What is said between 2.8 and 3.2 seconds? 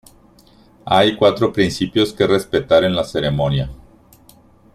en la